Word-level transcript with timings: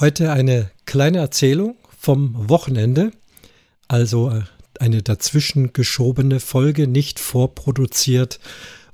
Heute 0.00 0.32
eine 0.32 0.70
kleine 0.86 1.18
Erzählung 1.18 1.76
vom 1.98 2.48
Wochenende, 2.48 3.12
also 3.88 4.30
äh, 4.30 4.42
eine 4.80 5.02
dazwischen 5.02 5.74
geschobene 5.74 6.40
Folge, 6.40 6.88
nicht 6.88 7.20
vorproduziert 7.20 8.40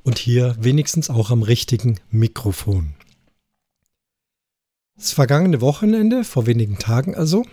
und 0.02 0.18
hier 0.18 0.56
wenigstens 0.58 1.08
auch 1.08 1.30
am 1.30 1.44
richtigen 1.44 2.00
Mikrofon. 2.10 2.94
Das 4.96 5.12
vergangene 5.12 5.60
Wochenende, 5.60 6.24
vor 6.24 6.46
wenigen 6.46 6.80
Tagen 6.80 7.14
also, 7.14 7.46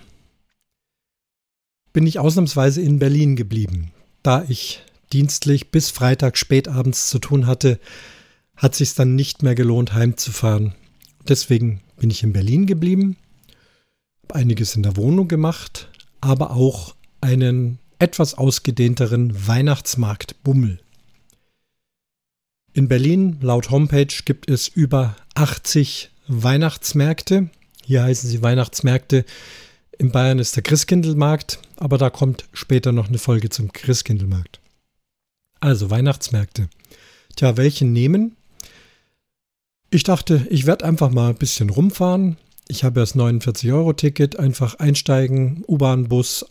bin 1.94 2.08
ich 2.08 2.18
ausnahmsweise 2.18 2.82
in 2.82 2.98
Berlin 2.98 3.36
geblieben. 3.36 3.92
Da 4.24 4.44
ich 4.50 4.82
dienstlich 5.14 5.70
bis 5.70 5.92
Freitag 5.92 6.40
spätabends 6.40 7.12
zu 7.12 7.20
tun 7.20 7.46
hatte, 7.46 7.80
hat 8.58 8.74
sich 8.74 8.96
dann 8.96 9.14
nicht 9.14 9.44
mehr 9.44 9.54
gelohnt, 9.54 9.94
heimzufahren. 9.94 10.74
Deswegen 11.28 11.82
bin 11.98 12.10
ich 12.10 12.24
in 12.24 12.34
Berlin 12.34 12.66
geblieben 12.66 13.18
einiges 14.34 14.76
in 14.76 14.84
der 14.84 14.96
Wohnung 14.98 15.28
gemacht, 15.28 15.90
aber 16.22 16.52
auch 16.52 16.96
einen 17.22 17.80
etwas 18.00 18.34
ausgedehnteren 18.34 19.48
Weihnachtsmarktbummel. 19.48 20.80
In 22.74 22.88
Berlin, 22.88 23.38
laut 23.42 23.70
Homepage, 23.70 24.08
gibt 24.26 24.50
es 24.50 24.68
über 24.68 25.16
80 25.36 26.12
Weihnachtsmärkte. 26.28 27.50
Hier 27.84 28.04
heißen 28.04 28.30
sie 28.30 28.42
Weihnachtsmärkte. 28.42 29.26
In 29.98 30.12
Bayern 30.12 30.40
ist 30.40 30.56
der 30.56 30.64
Christkindlmarkt, 30.64 31.60
aber 31.78 31.98
da 31.98 32.10
kommt 32.10 32.46
später 32.52 32.92
noch 32.92 33.08
eine 33.08 33.18
Folge 33.18 33.50
zum 33.50 33.72
Christkindlmarkt. 33.72 34.60
Also 35.62 35.90
Weihnachtsmärkte. 35.90 36.68
Tja, 37.36 37.58
welchen 37.58 37.94
nehmen? 37.94 38.36
Ich 39.90 40.04
dachte, 40.04 40.46
ich 40.50 40.66
werde 40.66 40.84
einfach 40.84 41.12
mal 41.12 41.30
ein 41.30 41.38
bisschen 41.38 41.70
rumfahren, 41.70 42.38
ich 42.68 42.84
habe 42.84 43.00
das 43.00 43.16
49-Euro-Ticket, 43.16 44.38
einfach 44.38 44.76
einsteigen, 44.76 45.64
U-Bahn, 45.68 46.08
Bus, 46.08 46.46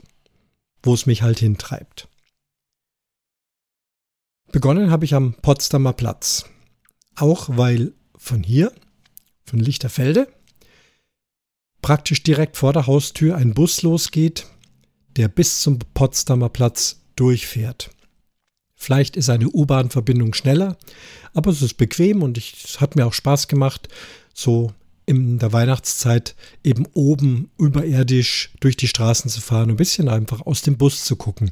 wo 0.83 0.95
es 0.95 1.07
mich 1.07 1.23
halt 1.23 1.39
hintreibt. 1.39 2.09
Begonnen 4.53 4.91
habe 4.91 5.05
ich 5.05 5.15
am 5.15 5.35
Potsdamer 5.35 5.93
Platz. 5.93 6.45
Auch 7.17 7.49
weil 7.57 7.93
von 8.17 8.43
hier, 8.43 8.73
von 9.45 9.59
Lichterfelde, 9.59 10.29
praktisch 11.83 12.23
direkt 12.23 12.57
vor 12.57 12.73
der 12.73 12.87
Haustür 12.87 13.37
ein 13.37 13.55
Bus 13.55 13.83
losgeht, 13.83 14.47
der 15.17 15.29
bis 15.29 15.61
zum 15.61 15.79
Potsdamer 15.95 16.49
Platz 16.49 17.01
durchfährt. 17.17 17.91
Vielleicht 18.77 19.17
ist 19.17 19.31
eine 19.31 19.49
U-Bahn-Verbindung 19.49 20.35
schneller, 20.35 20.77
aber 21.33 21.51
es 21.51 21.63
ist 21.63 21.75
bequem 21.75 22.23
und 22.23 22.39
es 22.39 22.81
hat 22.81 22.97
mir 22.97 23.07
auch 23.07 23.13
Spaß 23.13 23.49
gemacht, 23.49 23.89
so 24.35 24.73
in 25.07 25.39
der 25.39 25.53
Weihnachtszeit 25.53 26.35
eben 26.63 26.87
oben 26.95 27.51
überirdisch 27.59 28.53
durch 28.61 28.77
die 28.77 28.89
Straßen 28.89 29.31
zu 29.31 29.41
fahren, 29.41 29.71
ein 29.71 29.77
bisschen 29.77 30.09
einfach 30.09 30.47
aus 30.47 30.63
dem 30.63 30.77
Bus 30.77 31.05
zu 31.05 31.17
gucken. 31.17 31.51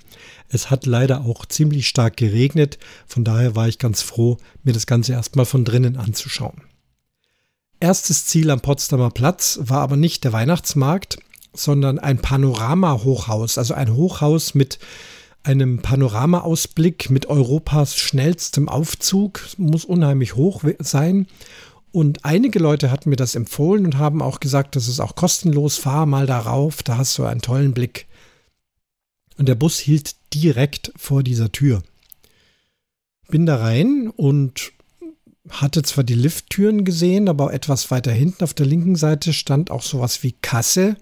Es 0.48 0.70
hat 0.70 0.86
leider 0.86 1.22
auch 1.22 1.44
ziemlich 1.46 1.88
stark 1.88 2.16
geregnet, 2.16 2.78
von 3.06 3.24
daher 3.24 3.54
war 3.54 3.68
ich 3.68 3.78
ganz 3.78 4.02
froh, 4.02 4.38
mir 4.62 4.72
das 4.72 4.86
Ganze 4.86 5.12
erstmal 5.12 5.46
von 5.46 5.64
drinnen 5.64 5.96
anzuschauen. 5.96 6.62
Erstes 7.80 8.26
Ziel 8.26 8.50
am 8.50 8.60
Potsdamer 8.60 9.10
Platz 9.10 9.58
war 9.62 9.80
aber 9.80 9.96
nicht 9.96 10.24
der 10.24 10.32
Weihnachtsmarkt, 10.32 11.18
sondern 11.52 11.98
ein 11.98 12.18
Panorama-Hochhaus, 12.18 13.58
also 13.58 13.74
ein 13.74 13.94
Hochhaus 13.94 14.54
mit 14.54 14.78
einem 15.42 15.82
Panoramaausblick 15.82 17.10
mit 17.10 17.26
Europas 17.26 17.96
schnellstem 17.96 18.68
Aufzug, 18.68 19.40
muss 19.58 19.84
unheimlich 19.84 20.36
hoch 20.36 20.62
sein 20.78 21.26
und 21.92 22.24
einige 22.24 22.58
Leute 22.58 22.90
hatten 22.90 23.10
mir 23.10 23.16
das 23.16 23.34
empfohlen 23.34 23.84
und 23.84 23.98
haben 23.98 24.22
auch 24.22 24.40
gesagt, 24.40 24.76
das 24.76 24.88
ist 24.88 25.00
auch 25.00 25.14
kostenlos, 25.14 25.76
fahr 25.76 26.06
mal 26.06 26.26
darauf, 26.26 26.82
da 26.82 26.96
hast 26.96 27.16
du 27.18 27.24
einen 27.24 27.42
tollen 27.42 27.74
Blick. 27.74 28.06
Und 29.36 29.46
der 29.46 29.54
Bus 29.54 29.78
hielt 29.78 30.16
direkt 30.32 30.92
vor 30.96 31.22
dieser 31.22 31.52
Tür. 31.52 31.82
Bin 33.28 33.44
da 33.44 33.56
rein 33.56 34.08
und 34.08 34.72
hatte 35.50 35.82
zwar 35.82 36.04
die 36.04 36.14
Lifttüren 36.14 36.84
gesehen, 36.84 37.28
aber 37.28 37.52
etwas 37.52 37.90
weiter 37.90 38.12
hinten 38.12 38.44
auf 38.44 38.54
der 38.54 38.66
linken 38.66 38.96
Seite 38.96 39.32
stand 39.32 39.70
auch 39.70 39.82
sowas 39.82 40.22
wie 40.22 40.32
Kasse. 40.32 40.96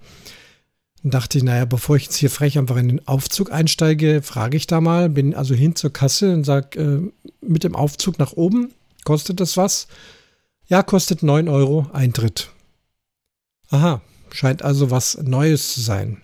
Und 1.03 1.15
dachte 1.15 1.39
ich, 1.39 1.45
naja, 1.45 1.65
bevor 1.65 1.97
ich 1.97 2.05
jetzt 2.05 2.17
hier 2.17 2.31
frech 2.31 2.59
einfach 2.59 2.77
in 2.77 2.89
den 2.89 3.07
Aufzug 3.07 3.53
einsteige, 3.53 4.23
frage 4.23 4.57
ich 4.57 4.67
da 4.67 4.81
mal, 4.81 5.09
bin 5.09 5.35
also 5.35 5.55
hin 5.55 5.77
zur 5.77 5.93
Kasse 5.93 6.33
und 6.33 6.45
sage, 6.45 6.79
äh, 6.81 7.27
mit 7.47 7.65
dem 7.65 7.77
Aufzug 7.77 8.19
nach 8.19 8.33
oben, 8.33 8.73
kostet 9.05 9.41
das 9.41 9.57
was? 9.57 9.87
Ja, 10.71 10.85
kostet 10.85 11.25
9 11.25 11.49
Euro 11.49 11.89
Eintritt. 11.93 12.53
Aha, 13.71 14.03
scheint 14.31 14.63
also 14.63 14.93
was 14.93 15.19
Neues 15.21 15.75
zu 15.75 15.81
sein. 15.81 16.23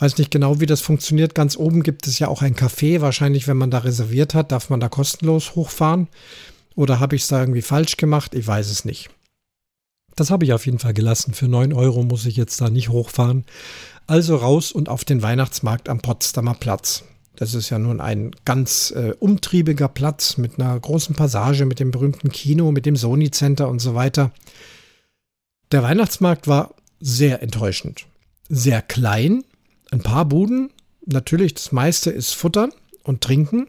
Weiß 0.00 0.18
nicht 0.18 0.32
genau, 0.32 0.58
wie 0.58 0.66
das 0.66 0.80
funktioniert. 0.80 1.36
Ganz 1.36 1.56
oben 1.56 1.84
gibt 1.84 2.08
es 2.08 2.18
ja 2.18 2.26
auch 2.26 2.42
ein 2.42 2.56
Café. 2.56 3.00
Wahrscheinlich, 3.00 3.46
wenn 3.46 3.56
man 3.56 3.70
da 3.70 3.78
reserviert 3.78 4.34
hat, 4.34 4.50
darf 4.50 4.70
man 4.70 4.80
da 4.80 4.88
kostenlos 4.88 5.54
hochfahren. 5.54 6.08
Oder 6.74 6.98
habe 6.98 7.14
ich 7.14 7.22
es 7.22 7.28
da 7.28 7.38
irgendwie 7.38 7.62
falsch 7.62 7.96
gemacht? 7.96 8.34
Ich 8.34 8.44
weiß 8.44 8.70
es 8.70 8.84
nicht. 8.84 9.08
Das 10.16 10.32
habe 10.32 10.44
ich 10.44 10.52
auf 10.52 10.66
jeden 10.66 10.80
Fall 10.80 10.92
gelassen. 10.92 11.32
Für 11.32 11.46
9 11.46 11.72
Euro 11.72 12.02
muss 12.02 12.26
ich 12.26 12.34
jetzt 12.34 12.60
da 12.60 12.70
nicht 12.70 12.88
hochfahren. 12.88 13.44
Also 14.08 14.34
raus 14.34 14.72
und 14.72 14.88
auf 14.88 15.04
den 15.04 15.22
Weihnachtsmarkt 15.22 15.88
am 15.88 16.00
Potsdamer 16.00 16.54
Platz. 16.54 17.04
Das 17.36 17.54
ist 17.54 17.70
ja 17.70 17.78
nun 17.78 18.00
ein 18.00 18.32
ganz 18.44 18.90
äh, 18.90 19.14
umtriebiger 19.18 19.88
Platz 19.88 20.36
mit 20.36 20.58
einer 20.58 20.78
großen 20.78 21.14
Passage, 21.14 21.64
mit 21.64 21.80
dem 21.80 21.90
berühmten 21.90 22.30
Kino, 22.30 22.70
mit 22.72 22.86
dem 22.86 22.96
Sony 22.96 23.30
Center 23.30 23.68
und 23.68 23.78
so 23.78 23.94
weiter. 23.94 24.32
Der 25.72 25.82
Weihnachtsmarkt 25.82 26.48
war 26.48 26.74
sehr 26.98 27.42
enttäuschend. 27.42 28.06
Sehr 28.48 28.82
klein, 28.82 29.44
ein 29.90 30.02
paar 30.02 30.24
Buden. 30.24 30.70
Natürlich, 31.06 31.54
das 31.54 31.72
meiste 31.72 32.10
ist 32.10 32.34
Futtern 32.34 32.72
und 33.04 33.22
Trinken. 33.22 33.68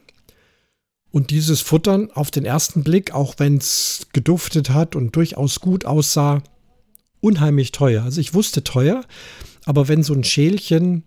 Und 1.11 1.29
dieses 1.29 1.61
Futtern 1.61 2.09
auf 2.11 2.31
den 2.31 2.45
ersten 2.45 2.83
Blick, 2.83 3.13
auch 3.13 3.35
wenn 3.37 3.57
es 3.57 4.07
geduftet 4.13 4.69
hat 4.69 4.95
und 4.95 5.15
durchaus 5.15 5.59
gut 5.59 5.85
aussah, 5.85 6.41
unheimlich 7.19 7.71
teuer. 7.71 8.03
Also 8.03 8.19
ich 8.21 8.33
wusste 8.33 8.63
teuer, 8.63 9.03
aber 9.65 9.87
wenn 9.87 10.03
so 10.03 10.13
ein 10.13 10.23
Schälchen 10.23 11.03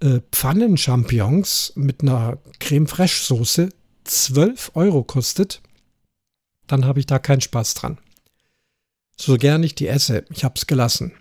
äh, 0.00 0.20
Pfannen-Champignons 0.32 1.72
mit 1.76 2.02
einer 2.02 2.38
Creme 2.58 2.86
Fraiche 2.86 3.24
Soße 3.24 3.70
12 4.04 4.72
Euro 4.74 5.02
kostet, 5.02 5.60
dann 6.66 6.84
habe 6.84 7.00
ich 7.00 7.06
da 7.06 7.18
keinen 7.18 7.40
Spaß 7.40 7.74
dran. 7.74 7.98
So 9.16 9.36
gern 9.36 9.62
ich 9.62 9.74
die 9.74 9.88
esse, 9.88 10.24
ich 10.30 10.44
habe 10.44 10.54
es 10.56 10.66
gelassen. 10.66 11.12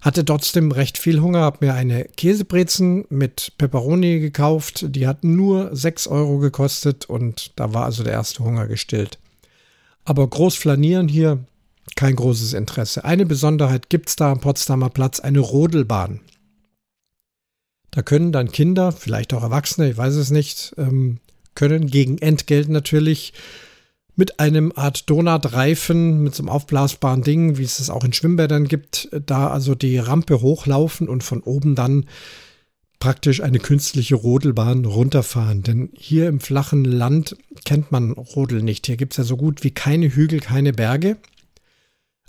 Hatte 0.00 0.24
trotzdem 0.24 0.72
recht 0.72 0.98
viel 0.98 1.20
Hunger, 1.20 1.40
habe 1.40 1.64
mir 1.64 1.74
eine 1.74 2.06
Käsebrezen 2.16 3.04
mit 3.08 3.52
Peperoni 3.56 4.18
gekauft. 4.18 4.86
Die 4.88 5.06
hat 5.06 5.22
nur 5.22 5.74
6 5.76 6.08
Euro 6.08 6.38
gekostet 6.38 7.04
und 7.08 7.52
da 7.54 7.72
war 7.72 7.84
also 7.84 8.02
der 8.02 8.14
erste 8.14 8.42
Hunger 8.42 8.66
gestillt. 8.66 9.18
Aber 10.04 10.26
groß 10.26 10.56
flanieren 10.56 11.06
hier, 11.06 11.44
kein 11.94 12.16
großes 12.16 12.54
Interesse. 12.54 13.04
Eine 13.04 13.26
Besonderheit 13.26 13.90
gibt 13.90 14.08
es 14.08 14.16
da 14.16 14.32
am 14.32 14.40
Potsdamer 14.40 14.90
Platz, 14.90 15.20
eine 15.20 15.38
Rodelbahn. 15.38 16.20
Da 17.92 18.02
können 18.02 18.32
dann 18.32 18.50
Kinder, 18.50 18.90
vielleicht 18.90 19.32
auch 19.34 19.42
Erwachsene, 19.42 19.90
ich 19.90 19.96
weiß 19.96 20.14
es 20.14 20.30
nicht, 20.30 20.74
ähm, 20.78 21.18
können 21.54 21.86
gegen 21.86 22.18
Entgelt 22.18 22.68
natürlich 22.68 23.34
mit 24.16 24.40
einem 24.40 24.72
Art 24.74 25.08
Donutreifen, 25.08 26.22
mit 26.22 26.34
so 26.34 26.42
einem 26.42 26.48
aufblasbaren 26.48 27.22
Ding, 27.22 27.58
wie 27.58 27.64
es 27.64 27.80
es 27.80 27.90
auch 27.90 28.04
in 28.04 28.12
Schwimmbädern 28.12 28.66
gibt, 28.66 29.08
da 29.26 29.48
also 29.48 29.74
die 29.74 29.98
Rampe 29.98 30.40
hochlaufen 30.40 31.08
und 31.08 31.22
von 31.22 31.42
oben 31.42 31.74
dann 31.74 32.06
praktisch 32.98 33.42
eine 33.42 33.58
künstliche 33.58 34.14
Rodelbahn 34.14 34.84
runterfahren. 34.84 35.62
Denn 35.62 35.90
hier 35.94 36.28
im 36.28 36.40
flachen 36.40 36.84
Land 36.84 37.36
kennt 37.64 37.90
man 37.90 38.12
Rodel 38.12 38.62
nicht. 38.62 38.86
Hier 38.86 38.96
gibt 38.96 39.12
es 39.12 39.16
ja 39.18 39.24
so 39.24 39.36
gut 39.36 39.64
wie 39.64 39.72
keine 39.72 40.14
Hügel, 40.14 40.40
keine 40.40 40.72
Berge. 40.72 41.16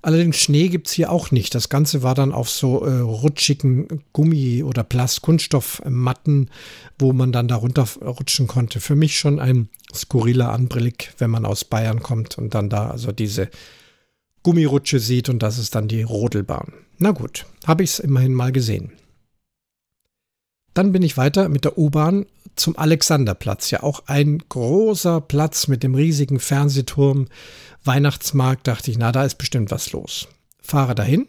Allerdings 0.03 0.35
Schnee 0.35 0.67
gibt 0.67 0.87
es 0.87 0.93
hier 0.93 1.09
auch 1.13 1.31
nicht. 1.31 1.55
Das 1.55 1.69
Ganze 1.69 2.03
war 2.03 2.13
dann 2.13 2.33
auf 2.33 2.49
so 2.49 2.83
äh, 2.85 2.99
rutschigen 2.99 4.03
Gummi- 4.11 4.61
oder 4.61 4.83
Plast-Kunststoffmatten, 4.83 6.49
wo 6.99 7.13
man 7.13 7.31
dann 7.31 7.47
darunter 7.47 7.87
rutschen 8.01 8.47
konnte. 8.47 8.81
Für 8.81 8.97
mich 8.97 9.17
schon 9.17 9.39
ein 9.39 9.69
skurriler 9.93 10.51
Anblick, 10.51 11.13
wenn 11.19 11.31
man 11.31 11.45
aus 11.45 11.63
Bayern 11.63 12.03
kommt 12.03 12.37
und 12.37 12.53
dann 12.53 12.69
da 12.69 12.89
also 12.89 13.13
diese 13.13 13.49
Gummirutsche 14.43 14.99
sieht 14.99 15.29
und 15.29 15.41
das 15.41 15.57
ist 15.57 15.73
dann 15.73 15.87
die 15.87 16.03
Rodelbahn. 16.03 16.73
Na 16.97 17.11
gut, 17.11 17.45
habe 17.65 17.83
ich 17.83 17.91
es 17.91 17.99
immerhin 17.99 18.33
mal 18.33 18.51
gesehen. 18.51 18.91
Dann 20.73 20.91
bin 20.91 21.01
ich 21.01 21.15
weiter 21.15 21.47
mit 21.47 21.63
der 21.63 21.77
U-Bahn 21.77 22.25
zum 22.55 22.77
Alexanderplatz. 22.77 23.71
Ja, 23.71 23.83
auch 23.83 24.03
ein 24.07 24.39
großer 24.49 25.21
Platz 25.21 25.67
mit 25.67 25.83
dem 25.83 25.95
riesigen 25.95 26.39
Fernsehturm. 26.39 27.27
Weihnachtsmarkt, 27.83 28.67
dachte 28.67 28.91
ich, 28.91 28.97
na, 28.97 29.11
da 29.11 29.25
ist 29.25 29.35
bestimmt 29.35 29.71
was 29.71 29.91
los. 29.91 30.27
Fahre 30.61 30.95
dahin 30.95 31.27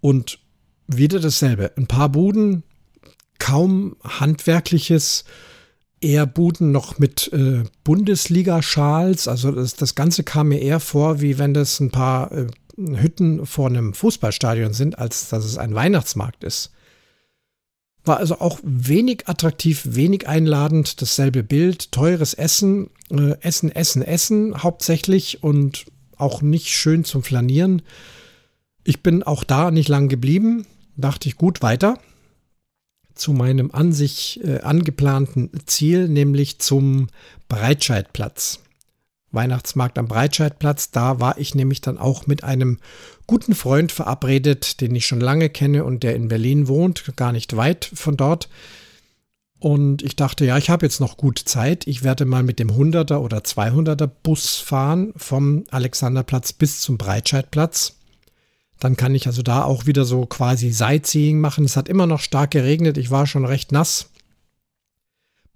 und 0.00 0.38
wieder 0.86 1.20
dasselbe. 1.20 1.72
Ein 1.76 1.86
paar 1.86 2.10
Buden, 2.10 2.62
kaum 3.38 3.96
handwerkliches, 4.02 5.24
eher 6.00 6.26
Buden 6.26 6.72
noch 6.72 6.98
mit 6.98 7.32
äh, 7.32 7.64
Bundesliga-Schals. 7.84 9.28
Also 9.28 9.52
das, 9.52 9.74
das 9.74 9.94
Ganze 9.94 10.24
kam 10.24 10.48
mir 10.48 10.60
eher 10.60 10.80
vor, 10.80 11.20
wie 11.20 11.38
wenn 11.38 11.54
das 11.54 11.80
ein 11.80 11.90
paar 11.90 12.32
äh, 12.32 12.46
Hütten 12.76 13.46
vor 13.46 13.68
einem 13.68 13.94
Fußballstadion 13.94 14.72
sind, 14.72 14.98
als 14.98 15.28
dass 15.28 15.44
es 15.44 15.58
ein 15.58 15.74
Weihnachtsmarkt 15.74 16.44
ist. 16.44 16.72
War 18.04 18.18
also 18.18 18.40
auch 18.40 18.60
wenig 18.62 19.28
attraktiv, 19.28 19.82
wenig 19.84 20.26
einladend, 20.26 21.02
dasselbe 21.02 21.42
Bild, 21.42 21.92
teures 21.92 22.34
Essen, 22.34 22.90
äh, 23.10 23.36
Essen, 23.40 23.70
Essen, 23.70 24.02
Essen 24.02 24.62
hauptsächlich 24.62 25.42
und 25.42 25.86
auch 26.16 26.42
nicht 26.42 26.68
schön 26.68 27.04
zum 27.04 27.22
Flanieren. 27.22 27.82
Ich 28.84 29.02
bin 29.02 29.22
auch 29.22 29.44
da 29.44 29.70
nicht 29.70 29.88
lang 29.88 30.08
geblieben, 30.08 30.66
dachte 30.96 31.28
ich 31.28 31.36
gut 31.36 31.62
weiter 31.62 31.98
zu 33.14 33.32
meinem 33.32 33.70
an 33.72 33.92
sich 33.92 34.40
äh, 34.42 34.60
angeplanten 34.60 35.50
Ziel, 35.66 36.08
nämlich 36.08 36.58
zum 36.58 37.08
Breitscheidplatz. 37.48 38.60
Weihnachtsmarkt 39.32 39.98
am 39.98 40.08
Breitscheidplatz. 40.08 40.90
Da 40.90 41.20
war 41.20 41.38
ich 41.38 41.54
nämlich 41.54 41.80
dann 41.80 41.98
auch 41.98 42.26
mit 42.26 42.44
einem 42.44 42.78
guten 43.26 43.54
Freund 43.54 43.92
verabredet, 43.92 44.80
den 44.80 44.94
ich 44.94 45.06
schon 45.06 45.20
lange 45.20 45.48
kenne 45.48 45.84
und 45.84 46.02
der 46.02 46.16
in 46.16 46.28
Berlin 46.28 46.68
wohnt, 46.68 47.16
gar 47.16 47.32
nicht 47.32 47.56
weit 47.56 47.90
von 47.94 48.16
dort. 48.16 48.48
Und 49.60 50.02
ich 50.02 50.16
dachte, 50.16 50.46
ja, 50.46 50.56
ich 50.56 50.70
habe 50.70 50.86
jetzt 50.86 51.00
noch 51.00 51.18
gut 51.18 51.38
Zeit. 51.38 51.86
Ich 51.86 52.02
werde 52.02 52.24
mal 52.24 52.42
mit 52.42 52.58
dem 52.58 52.70
100er 52.70 53.18
oder 53.18 53.38
200er 53.38 54.06
Bus 54.06 54.56
fahren 54.56 55.12
vom 55.16 55.64
Alexanderplatz 55.70 56.54
bis 56.54 56.80
zum 56.80 56.96
Breitscheidplatz. 56.96 57.96
Dann 58.80 58.96
kann 58.96 59.14
ich 59.14 59.26
also 59.26 59.42
da 59.42 59.62
auch 59.62 59.84
wieder 59.84 60.06
so 60.06 60.24
quasi 60.24 60.70
Sightseeing 60.70 61.38
machen. 61.38 61.66
Es 61.66 61.76
hat 61.76 61.90
immer 61.90 62.06
noch 62.06 62.20
stark 62.20 62.52
geregnet. 62.52 62.96
Ich 62.96 63.10
war 63.10 63.26
schon 63.26 63.44
recht 63.44 63.70
nass. 63.70 64.09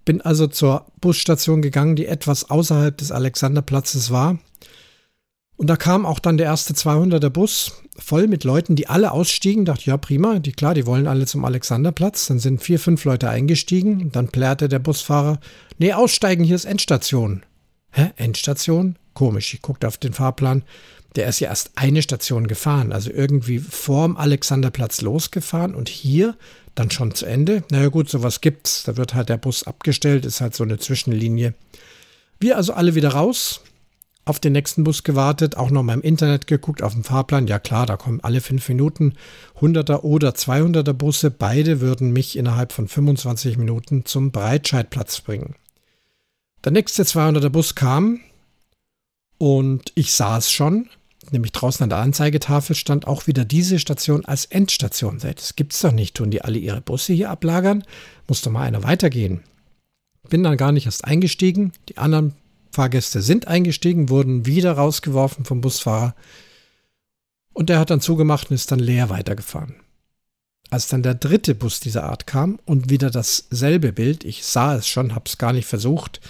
Bin 0.04 0.20
also 0.20 0.46
zur 0.46 0.86
Busstation 1.00 1.62
gegangen, 1.62 1.96
die 1.96 2.06
etwas 2.06 2.50
außerhalb 2.50 2.96
des 2.96 3.12
Alexanderplatzes 3.12 4.10
war. 4.10 4.38
Und 5.56 5.68
da 5.68 5.76
kam 5.76 6.04
auch 6.04 6.18
dann 6.18 6.36
der 6.36 6.46
erste 6.46 6.74
200er 6.74 7.30
Bus 7.30 7.72
voll 7.96 8.26
mit 8.26 8.42
Leuten, 8.44 8.74
die 8.74 8.88
alle 8.88 9.12
ausstiegen. 9.12 9.64
Dachte, 9.64 9.84
ja, 9.86 9.96
prima, 9.96 10.40
die, 10.40 10.52
klar, 10.52 10.74
die 10.74 10.86
wollen 10.86 11.06
alle 11.06 11.26
zum 11.26 11.44
Alexanderplatz. 11.44 12.26
Dann 12.26 12.40
sind 12.40 12.62
vier, 12.62 12.80
fünf 12.80 13.04
Leute 13.04 13.30
eingestiegen. 13.30 14.10
Dann 14.10 14.28
plärrte 14.28 14.68
der 14.68 14.80
Busfahrer, 14.80 15.38
nee, 15.78 15.92
aussteigen, 15.92 16.44
hier 16.44 16.56
ist 16.56 16.64
Endstation. 16.64 17.44
Hä, 17.92 18.10
Endstation? 18.16 18.96
Komisch, 19.14 19.54
ich 19.54 19.62
guckte 19.62 19.86
auf 19.86 19.96
den 19.96 20.12
Fahrplan. 20.12 20.64
Der 21.14 21.28
ist 21.28 21.38
ja 21.38 21.48
erst 21.48 21.70
eine 21.76 22.02
Station 22.02 22.48
gefahren, 22.48 22.92
also 22.92 23.12
irgendwie 23.12 23.60
vorm 23.60 24.16
Alexanderplatz 24.16 25.00
losgefahren 25.00 25.76
und 25.76 25.88
hier 25.88 26.36
dann 26.74 26.90
schon 26.90 27.14
zu 27.14 27.26
Ende. 27.26 27.64
Naja 27.70 27.88
gut, 27.88 28.08
sowas 28.08 28.40
gibt's. 28.40 28.84
Da 28.84 28.96
wird 28.96 29.14
halt 29.14 29.28
der 29.28 29.36
Bus 29.36 29.64
abgestellt, 29.64 30.24
ist 30.24 30.40
halt 30.40 30.54
so 30.54 30.64
eine 30.64 30.78
Zwischenlinie. 30.78 31.54
Wir 32.40 32.56
also 32.56 32.72
alle 32.72 32.94
wieder 32.94 33.10
raus, 33.10 33.60
auf 34.24 34.40
den 34.40 34.52
nächsten 34.52 34.84
Bus 34.84 35.02
gewartet, 35.02 35.56
auch 35.56 35.70
noch 35.70 35.82
mal 35.82 35.94
im 35.94 36.00
Internet 36.00 36.46
geguckt, 36.46 36.82
auf 36.82 36.94
dem 36.94 37.04
Fahrplan. 37.04 37.46
Ja 37.46 37.58
klar, 37.58 37.86
da 37.86 37.96
kommen 37.96 38.20
alle 38.22 38.40
fünf 38.40 38.68
Minuten 38.68 39.14
100er 39.60 40.00
oder 40.00 40.30
200er 40.30 40.94
Busse. 40.94 41.30
Beide 41.30 41.80
würden 41.80 42.12
mich 42.12 42.36
innerhalb 42.36 42.72
von 42.72 42.88
25 42.88 43.58
Minuten 43.58 44.04
zum 44.04 44.30
Breitscheidplatz 44.30 45.20
bringen. 45.20 45.54
Der 46.64 46.72
nächste 46.72 47.02
200er 47.02 47.50
Bus 47.50 47.74
kam 47.74 48.20
und 49.36 49.92
ich 49.94 50.12
sah 50.14 50.38
es 50.38 50.50
schon, 50.50 50.88
nämlich 51.34 51.52
draußen 51.52 51.84
an 51.84 51.90
der 51.90 51.98
Anzeigetafel 51.98 52.74
stand 52.74 53.06
auch 53.06 53.26
wieder 53.26 53.44
diese 53.44 53.78
Station 53.78 54.24
als 54.24 54.46
Endstation. 54.46 55.18
Das 55.18 55.56
gibt's 55.56 55.80
doch 55.80 55.92
nicht. 55.92 56.16
Tun 56.16 56.30
die 56.30 56.40
alle 56.40 56.58
ihre 56.58 56.80
Busse 56.80 57.12
hier 57.12 57.30
ablagern? 57.30 57.84
Muss 58.26 58.40
doch 58.40 58.50
mal 58.50 58.62
einer 58.62 58.82
weitergehen. 58.82 59.40
Bin 60.30 60.42
dann 60.42 60.56
gar 60.56 60.72
nicht 60.72 60.86
erst 60.86 61.04
eingestiegen. 61.04 61.72
Die 61.90 61.98
anderen 61.98 62.34
Fahrgäste 62.72 63.20
sind 63.20 63.46
eingestiegen, 63.46 64.08
wurden 64.08 64.46
wieder 64.46 64.72
rausgeworfen 64.72 65.44
vom 65.44 65.60
Busfahrer. 65.60 66.14
Und 67.52 67.68
der 67.68 67.78
hat 67.78 67.90
dann 67.90 68.00
zugemacht 68.00 68.50
und 68.50 68.54
ist 68.54 68.72
dann 68.72 68.78
leer 68.80 69.10
weitergefahren. 69.10 69.76
Als 70.70 70.88
dann 70.88 71.02
der 71.02 71.14
dritte 71.14 71.54
Bus 71.54 71.78
dieser 71.78 72.04
Art 72.04 72.26
kam 72.26 72.58
und 72.64 72.90
wieder 72.90 73.10
dasselbe 73.10 73.92
Bild, 73.92 74.24
ich 74.24 74.44
sah 74.44 74.74
es 74.74 74.88
schon, 74.88 75.14
hab's 75.14 75.38
gar 75.38 75.52
nicht 75.52 75.66
versucht, 75.66 76.20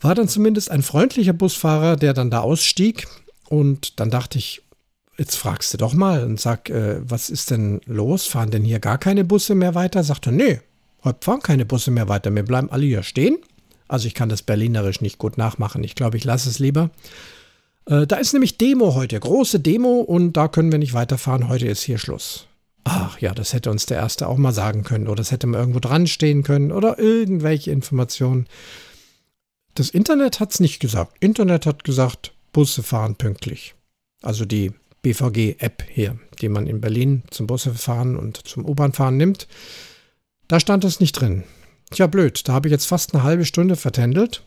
war 0.00 0.14
dann 0.14 0.28
zumindest 0.28 0.70
ein 0.70 0.82
freundlicher 0.82 1.32
Busfahrer, 1.32 1.96
der 1.96 2.12
dann 2.12 2.30
da 2.30 2.40
ausstieg 2.40 3.06
und 3.48 4.00
dann 4.00 4.10
dachte 4.10 4.38
ich, 4.38 4.62
jetzt 5.18 5.36
fragst 5.36 5.72
du 5.72 5.78
doch 5.78 5.94
mal 5.94 6.24
und 6.24 6.40
sag, 6.40 6.70
äh, 6.70 6.98
was 7.08 7.30
ist 7.30 7.50
denn 7.50 7.80
los? 7.86 8.26
Fahren 8.26 8.50
denn 8.50 8.64
hier 8.64 8.80
gar 8.80 8.98
keine 8.98 9.24
Busse 9.24 9.54
mehr 9.54 9.74
weiter? 9.74 10.02
Sagt 10.02 10.26
er, 10.26 10.32
nee, 10.32 10.60
heute 11.04 11.18
fahren 11.20 11.40
keine 11.40 11.64
Busse 11.64 11.90
mehr 11.90 12.08
weiter. 12.08 12.34
Wir 12.34 12.42
bleiben 12.42 12.70
alle 12.70 12.86
hier 12.86 13.02
stehen. 13.02 13.38
Also 13.86 14.06
ich 14.06 14.14
kann 14.14 14.28
das 14.28 14.42
Berlinerisch 14.42 15.00
nicht 15.00 15.18
gut 15.18 15.38
nachmachen. 15.38 15.84
Ich 15.84 15.94
glaube, 15.94 16.16
ich 16.16 16.24
lasse 16.24 16.48
es 16.48 16.58
lieber. 16.58 16.90
Äh, 17.86 18.06
da 18.06 18.16
ist 18.16 18.32
nämlich 18.32 18.58
Demo 18.58 18.94
heute, 18.94 19.18
große 19.18 19.60
Demo 19.60 20.00
und 20.00 20.32
da 20.34 20.48
können 20.48 20.72
wir 20.72 20.78
nicht 20.78 20.94
weiterfahren. 20.94 21.48
Heute 21.48 21.66
ist 21.66 21.82
hier 21.82 21.98
Schluss. 21.98 22.46
Ach 22.84 23.18
ja, 23.18 23.32
das 23.32 23.52
hätte 23.54 23.70
uns 23.70 23.86
der 23.86 23.98
Erste 23.98 24.28
auch 24.28 24.36
mal 24.36 24.52
sagen 24.52 24.84
können 24.84 25.06
oder 25.06 25.16
das 25.16 25.30
hätte 25.30 25.46
man 25.46 25.58
irgendwo 25.60 25.80
dran 25.80 26.06
stehen 26.06 26.42
können 26.42 26.70
oder 26.70 26.98
irgendwelche 26.98 27.70
Informationen. 27.70 28.46
Das 29.74 29.90
Internet 29.90 30.38
hat 30.38 30.52
es 30.52 30.60
nicht 30.60 30.80
gesagt. 30.80 31.16
Internet 31.20 31.66
hat 31.66 31.82
gesagt, 31.84 32.33
Busse 32.54 32.82
fahren 32.82 33.16
pünktlich. 33.16 33.74
Also 34.22 34.46
die 34.46 34.72
BVG-App 35.02 35.84
hier, 35.90 36.18
die 36.40 36.48
man 36.48 36.66
in 36.66 36.80
Berlin 36.80 37.24
zum 37.30 37.46
Bussefahren 37.46 38.16
und 38.16 38.48
zum 38.48 38.64
U-Bahn-Fahren 38.64 39.18
nimmt. 39.18 39.46
Da 40.48 40.58
stand 40.58 40.84
das 40.84 41.00
nicht 41.00 41.12
drin. 41.12 41.44
Tja, 41.90 42.06
blöd, 42.06 42.48
da 42.48 42.54
habe 42.54 42.68
ich 42.68 42.72
jetzt 42.72 42.86
fast 42.86 43.12
eine 43.12 43.22
halbe 43.22 43.44
Stunde 43.44 43.76
vertändelt. 43.76 44.42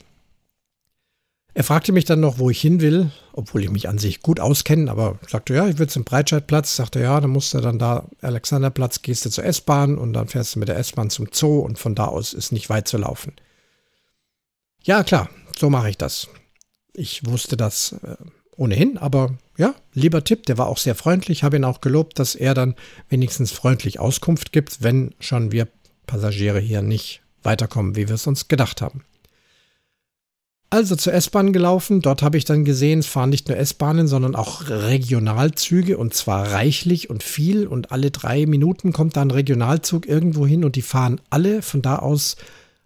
Er 1.54 1.64
fragte 1.64 1.92
mich 1.92 2.06
dann 2.06 2.20
noch, 2.20 2.40
wo 2.40 2.50
ich 2.50 2.62
hin 2.62 2.82
will, 2.82 3.12
obwohl 3.34 3.64
ich 3.64 3.72
mich 3.72 3.90
an 3.90 3.98
sich 3.98 4.22
gut 4.22 4.40
auskenne, 4.40 4.92
aber 4.92 5.18
sagte, 5.28 5.56
ja, 5.56 5.68
ich 5.68 5.80
will 5.80 5.88
zum 5.88 6.04
Breitscheidplatz. 6.04 6.76
Sagte, 6.76 7.00
ja, 7.00 7.20
dann 7.20 7.32
musst 7.32 7.54
du 7.54 7.62
dann 7.62 7.80
da 7.80 8.08
Alexanderplatz, 8.22 9.02
gehst 9.02 9.26
du 9.26 9.30
zur 9.30 9.44
S-Bahn 9.44 9.98
und 9.98 10.14
dann 10.14 10.28
fährst 10.28 10.56
du 10.56 10.60
mit 10.60 10.68
der 10.68 10.78
S-Bahn 10.78 11.10
zum 11.10 11.30
Zoo 11.32 11.60
und 11.60 11.80
von 11.80 11.96
da 11.96 12.06
aus 12.06 12.34
ist 12.34 12.52
nicht 12.52 12.70
weit 12.70 12.88
zu 12.88 12.98
laufen. 12.98 13.34
Ja, 14.84 15.04
klar, 15.04 15.30
so 15.58 15.70
mache 15.70 15.90
ich 15.90 15.98
das. 15.98 16.28
Ich 16.98 17.26
wusste 17.28 17.56
das 17.58 17.96
äh, 18.04 18.16
ohnehin, 18.56 18.98
aber 18.98 19.38
ja, 19.56 19.76
lieber 19.94 20.24
Tipp, 20.24 20.48
der 20.48 20.58
war 20.58 20.68
auch 20.68 20.80
sehr 20.80 20.96
freundlich, 20.96 21.44
habe 21.44 21.56
ihn 21.56 21.64
auch 21.64 21.80
gelobt, 21.80 22.18
dass 22.18 22.34
er 22.34 22.56
dann 22.56 22.74
wenigstens 23.08 23.52
freundlich 23.52 24.00
Auskunft 24.00 24.52
gibt, 24.52 24.82
wenn 24.82 25.14
schon 25.20 25.52
wir 25.52 25.68
Passagiere 26.08 26.60
hier 26.60 26.82
nicht 26.82 27.22
weiterkommen, 27.44 27.96
wie 27.96 28.08
wir 28.08 28.16
es 28.16 28.26
uns 28.26 28.48
gedacht 28.48 28.82
haben. 28.82 29.04
Also 30.70 30.96
zur 30.96 31.14
S-Bahn 31.14 31.54
gelaufen. 31.54 32.02
Dort 32.02 32.24
habe 32.24 32.38
ich 32.38 32.46
dann 32.46 32.66
gesehen, 32.66 33.00
es 33.00 33.08
fahren 33.08 33.30
nicht 33.30 33.48
nur 33.48 33.58
S-Bahnen, 33.58 34.08
sondern 34.08 34.36
auch 34.36 34.68
Regionalzüge 34.68 35.98
und 35.98 36.14
zwar 36.14 36.52
reichlich 36.52 37.10
und 37.10 37.24
viel. 37.24 37.68
Und 37.68 37.92
alle 37.92 38.12
drei 38.12 38.46
Minuten 38.46 38.92
kommt 38.92 39.16
da 39.16 39.22
ein 39.22 39.32
Regionalzug 39.32 40.08
irgendwo 40.08 40.46
hin 40.46 40.66
und 40.66 40.76
die 40.76 40.82
fahren 40.82 41.22
alle 41.30 41.62
von 41.62 41.82
da 41.82 42.00
aus 42.00 42.36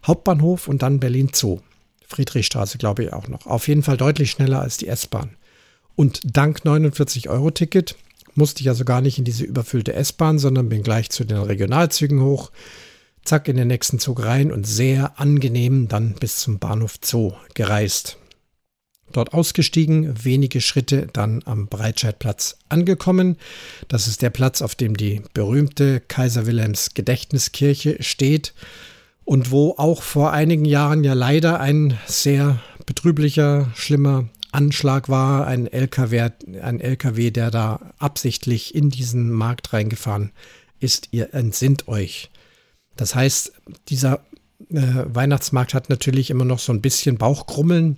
Hauptbahnhof 0.06 0.68
und 0.68 0.84
dann 0.84 1.00
Berlin 1.00 1.30
Zoo. 1.34 1.60
Friedrichstraße, 2.12 2.77
glaube 2.77 3.03
ich 3.03 3.13
auch 3.13 3.27
noch. 3.27 3.46
Auf 3.48 3.68
jeden 3.68 3.84
Fall 3.84 3.98
deutlich 3.98 4.32
schneller 4.32 4.62
als 4.62 4.77
die 4.77 4.88
S-Bahn. 4.88 5.36
Und 5.96 6.20
dank 6.24 6.60
49-Euro-Ticket 6.60 7.96
musste 8.36 8.62
ich 8.62 8.70
also 8.70 8.86
gar 8.86 9.01
nicht 9.01 9.18
in 9.18 9.25
diese 9.25 9.44
überfüllte 9.44 9.94
S-Bahn, 9.94 10.39
sondern 10.39 10.70
bin 10.70 10.84
gleich 10.84 11.10
zu 11.10 11.25
den 11.25 11.38
Regionalzügen 11.38 12.22
hoch, 12.22 12.51
zack 13.24 13.48
in 13.48 13.58
den 13.58 13.68
nächsten 13.68 14.00
Zug 14.00 14.24
rein 14.24 14.51
und 14.51 14.65
sehr 14.65 15.20
angenehm 15.20 15.88
dann 15.88 16.13
bis 16.13 16.38
zum 16.38 16.60
Bahnhof 16.60 16.96
Zoo 17.03 17.34
gereist. 17.53 18.18
Dort 19.12 19.34
ausgestiegen, 19.34 20.24
wenige 20.24 20.62
Schritte 20.62 21.08
dann 21.12 21.41
am 21.46 21.68
Breitscheidplatz 21.68 22.58
angekommen. 22.70 23.38
Das 23.89 24.08
ist 24.08 24.22
der 24.22 24.30
Platz, 24.30 24.62
auf 24.62 24.75
dem 24.75 24.96
die 24.96 25.22
berühmte 25.34 26.00
Kaiser 26.00 26.46
Wilhelms 26.46 26.94
Gedächtniskirche 26.94 28.01
steht 28.01 28.53
und 29.25 29.51
wo 29.51 29.75
auch 29.78 30.01
vor 30.01 30.32
einigen 30.32 30.66
Jahren 30.66 31.04
ja 31.04 31.13
leider 31.13 31.60
ein 31.60 31.98
sehr 32.08 32.60
betrüblicher, 32.86 33.72
schlimmer 33.75 34.30
Anschlag 34.51 35.08
war, 35.08 35.48
ein 35.48 35.68
LKW, 35.68 36.30
ein 36.62 36.82
LKW, 36.82 37.32
der 37.32 37.51
da 37.51 37.94
absichtlich 38.00 38.75
in 38.75 38.90
diesen 38.90 39.32
Markt 39.32 39.72
reingefahren 39.74 40.32
ist. 40.80 41.10
Ihr 41.12 41.34
entsinnt 41.34 41.88
euch. 41.88 42.30
Das 42.98 43.16
heißt, 43.16 43.54
dieser 43.88 44.25
äh, 44.70 45.06
Weihnachtsmarkt 45.06 45.74
hat 45.74 45.90
natürlich 45.90 46.30
immer 46.30 46.46
noch 46.46 46.60
so 46.60 46.74
ein 46.74 46.82
bisschen 46.82 47.18
Bauchkrummeln, 47.18 47.98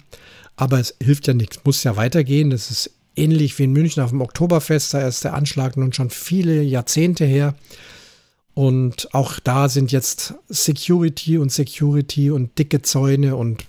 aber 0.56 0.80
es 0.80 0.96
hilft 1.02 1.28
ja 1.28 1.34
nichts, 1.34 1.60
muss 1.64 1.84
ja 1.84 1.96
weitergehen. 1.96 2.52
Es 2.52 2.70
ist 2.70 2.92
ähnlich 3.16 3.58
wie 3.58 3.64
in 3.64 3.74
München 3.74 4.04
auf 4.04 4.12
dem 4.12 4.22
Oktoberfest, 4.22 4.94
da 4.94 5.08
ist 5.08 5.24
der 5.24 5.34
Anschlag 5.34 5.78
nun 5.78 5.94
schon 5.94 6.10
viele 6.10 6.62
Jahrzehnte 6.62 7.26
her. 7.26 7.56
Und 8.54 9.14
auch 9.14 9.40
da 9.40 9.68
sind 9.68 9.92
jetzt 9.92 10.36
Security 10.48 11.38
und 11.38 11.52
Security 11.52 12.30
und 12.30 12.58
dicke 12.60 12.82
Zäune 12.82 13.36
und 13.36 13.66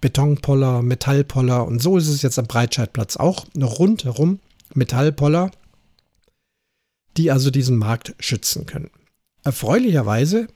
Betonpoller, 0.00 0.82
Metallpoller. 0.82 1.64
Und 1.64 1.80
so 1.80 1.96
ist 1.96 2.08
es 2.08 2.22
jetzt 2.22 2.38
am 2.38 2.46
Breitscheidplatz 2.46 3.16
auch 3.16 3.46
rundherum 3.56 4.40
Metallpoller, 4.74 5.50
die 7.16 7.30
also 7.30 7.50
diesen 7.50 7.76
Markt 7.76 8.14
schützen 8.18 8.66
können. 8.66 8.90
Erfreulicherweise 9.44 10.48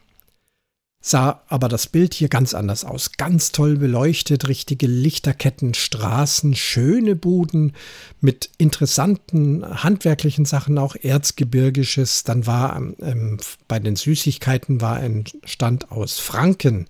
sah 1.07 1.41
aber 1.47 1.69
das 1.69 1.87
Bild 1.87 2.15
hier 2.15 2.29
ganz 2.29 2.53
anders 2.53 2.85
aus. 2.85 3.13
Ganz 3.13 3.53
toll 3.53 3.77
beleuchtet, 3.77 4.49
richtige 4.49 4.89
Lichterketten, 4.89 5.75
Straßen, 5.75 6.57
schöne 6.57 7.15
Buden 7.15 7.75
mit 8.21 8.51
interessanten 8.59 9.65
handwerklichen 9.85 10.47
Sachen, 10.47 10.79
auch 10.79 10.97
Erzgebirgisches. 11.01 12.25
Dann 12.25 12.47
war 12.47 12.77
ähm, 12.77 13.39
bei 13.69 13.79
den 13.79 13.95
Süßigkeiten 13.95 14.81
war 14.81 14.97
ein 14.97 15.27
Stand 15.45 15.93
aus 15.93 16.19
Franken, 16.19 16.89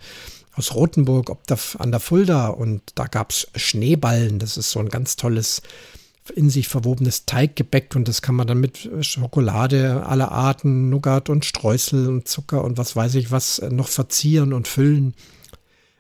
aus 0.54 0.75
Rothenburg, 0.75 1.28
ob 1.28 1.46
da 1.46 1.58
an 1.78 1.90
der 1.90 2.00
Fulda 2.00 2.49
und 2.49 2.80
da 2.94 3.08
gab 3.08 3.32
es 3.32 3.49
Schneeballen. 3.54 4.38
Das 4.38 4.56
ist 4.56 4.70
so 4.70 4.80
ein 4.80 4.88
ganz 4.88 5.16
tolles 5.16 5.61
in 6.30 6.50
sich 6.50 6.68
verwobenes 6.68 7.26
Teiggebäck 7.26 7.95
und 7.95 8.09
das 8.09 8.23
kann 8.23 8.35
man 8.35 8.47
dann 8.47 8.61
mit 8.61 8.88
Schokolade 9.00 10.06
aller 10.06 10.33
Arten, 10.33 10.90
Nougat 10.90 11.28
und 11.28 11.45
Streusel 11.45 12.09
und 12.09 12.28
Zucker 12.28 12.64
und 12.64 12.78
was 12.78 12.97
weiß 12.97 13.14
ich 13.16 13.30
was 13.30 13.59
äh, 13.59 13.71
noch 13.71 13.88
verzieren 13.88 14.52
und 14.52 14.68
füllen. 14.68 15.14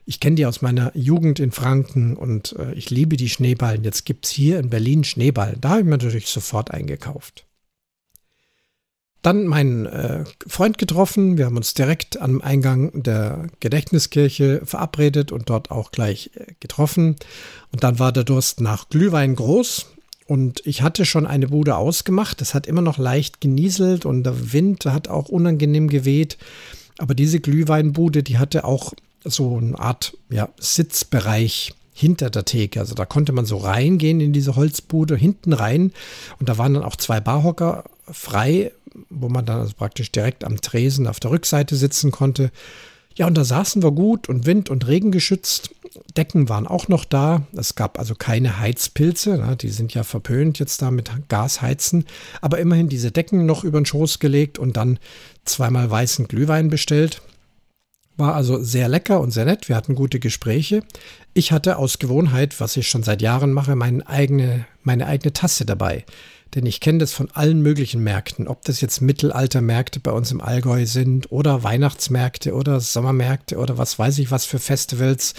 Ich 0.08 0.20
kenne 0.20 0.36
die 0.36 0.46
aus 0.46 0.62
meiner 0.62 0.96
Jugend 0.96 1.40
in 1.40 1.50
Franken 1.50 2.16
und 2.16 2.54
äh, 2.58 2.72
ich 2.74 2.90
liebe 2.90 3.16
die 3.16 3.28
Schneeballen. 3.28 3.82
Jetzt 3.82 4.04
gibt 4.04 4.26
es 4.26 4.30
hier 4.30 4.60
in 4.60 4.70
Berlin 4.70 5.02
Schneeballen. 5.02 5.60
Da 5.60 5.70
habe 5.70 5.80
ich 5.80 5.84
mir 5.84 5.92
natürlich 5.92 6.28
sofort 6.28 6.70
eingekauft. 6.70 7.46
Dann 9.26 9.48
meinen 9.48 9.86
äh, 9.86 10.24
Freund 10.46 10.78
getroffen. 10.78 11.36
Wir 11.36 11.46
haben 11.46 11.56
uns 11.56 11.74
direkt 11.74 12.20
am 12.20 12.40
Eingang 12.40 13.02
der 13.02 13.48
Gedächtniskirche 13.58 14.64
verabredet 14.64 15.32
und 15.32 15.50
dort 15.50 15.72
auch 15.72 15.90
gleich 15.90 16.30
äh, 16.34 16.52
getroffen. 16.60 17.16
Und 17.72 17.82
dann 17.82 17.98
war 17.98 18.12
der 18.12 18.22
Durst 18.22 18.60
nach 18.60 18.88
Glühwein 18.88 19.34
groß. 19.34 19.86
Und 20.26 20.60
ich 20.64 20.82
hatte 20.82 21.04
schon 21.04 21.26
eine 21.26 21.48
Bude 21.48 21.76
ausgemacht. 21.76 22.42
Es 22.42 22.54
hat 22.54 22.66
immer 22.66 22.82
noch 22.82 22.98
leicht 22.98 23.40
genieselt 23.40 24.04
und 24.04 24.24
der 24.24 24.52
Wind 24.52 24.84
hat 24.86 25.08
auch 25.08 25.28
unangenehm 25.28 25.88
geweht. 25.88 26.36
Aber 26.98 27.14
diese 27.14 27.40
Glühweinbude, 27.40 28.22
die 28.22 28.38
hatte 28.38 28.64
auch 28.64 28.92
so 29.24 29.56
eine 29.56 29.78
Art 29.78 30.16
ja, 30.30 30.48
Sitzbereich 30.58 31.74
hinter 31.92 32.28
der 32.28 32.44
Theke. 32.44 32.80
Also 32.80 32.94
da 32.94 33.04
konnte 33.04 33.32
man 33.32 33.46
so 33.46 33.56
reingehen 33.56 34.20
in 34.20 34.32
diese 34.32 34.56
Holzbude, 34.56 35.16
hinten 35.16 35.52
rein. 35.52 35.92
Und 36.38 36.48
da 36.48 36.58
waren 36.58 36.74
dann 36.74 36.82
auch 36.82 36.96
zwei 36.96 37.20
Barhocker 37.20 37.84
frei, 38.10 38.72
wo 39.08 39.28
man 39.28 39.46
dann 39.46 39.60
also 39.60 39.74
praktisch 39.74 40.10
direkt 40.12 40.44
am 40.44 40.60
Tresen 40.60 41.06
auf 41.06 41.20
der 41.20 41.30
Rückseite 41.30 41.76
sitzen 41.76 42.10
konnte. 42.10 42.50
Ja, 43.16 43.26
und 43.26 43.34
da 43.34 43.44
saßen 43.44 43.82
wir 43.82 43.92
gut 43.92 44.28
und 44.28 44.44
Wind- 44.44 44.68
und 44.68 44.86
Regen 44.86 45.10
geschützt. 45.10 45.70
Decken 46.16 46.50
waren 46.50 46.66
auch 46.66 46.88
noch 46.88 47.06
da. 47.06 47.46
Es 47.56 47.74
gab 47.74 47.98
also 47.98 48.14
keine 48.14 48.60
Heizpilze. 48.60 49.38
Na, 49.40 49.54
die 49.54 49.70
sind 49.70 49.94
ja 49.94 50.02
verpönt 50.02 50.58
jetzt 50.58 50.82
da 50.82 50.90
mit 50.90 51.10
Gasheizen. 51.28 52.04
Aber 52.42 52.58
immerhin 52.58 52.90
diese 52.90 53.10
Decken 53.10 53.46
noch 53.46 53.64
über 53.64 53.80
den 53.80 53.86
Schoß 53.86 54.18
gelegt 54.18 54.58
und 54.58 54.76
dann 54.76 54.98
zweimal 55.46 55.90
weißen 55.90 56.28
Glühwein 56.28 56.68
bestellt. 56.68 57.22
War 58.18 58.34
also 58.34 58.62
sehr 58.62 58.88
lecker 58.88 59.20
und 59.20 59.30
sehr 59.30 59.46
nett. 59.46 59.68
Wir 59.68 59.76
hatten 59.76 59.94
gute 59.94 60.20
Gespräche. 60.20 60.82
Ich 61.32 61.52
hatte 61.52 61.78
aus 61.78 61.98
Gewohnheit, 61.98 62.60
was 62.60 62.76
ich 62.76 62.88
schon 62.88 63.02
seit 63.02 63.22
Jahren 63.22 63.52
mache, 63.52 63.76
meine 63.76 64.06
eigene, 64.06 64.66
meine 64.82 65.06
eigene 65.06 65.32
Tasse 65.32 65.64
dabei. 65.64 66.04
Denn 66.54 66.64
ich 66.64 66.80
kenne 66.80 66.98
das 66.98 67.12
von 67.12 67.30
allen 67.32 67.60
möglichen 67.60 68.02
Märkten, 68.02 68.48
ob 68.48 68.64
das 68.64 68.80
jetzt 68.80 69.00
Mittelaltermärkte 69.00 70.00
bei 70.00 70.12
uns 70.12 70.30
im 70.30 70.40
Allgäu 70.40 70.86
sind 70.86 71.30
oder 71.30 71.62
Weihnachtsmärkte 71.62 72.54
oder 72.54 72.80
Sommermärkte 72.80 73.58
oder 73.58 73.78
was 73.78 73.98
weiß 73.98 74.18
ich 74.18 74.30
was 74.30 74.46
für 74.46 74.58
Festivals. 74.58 75.34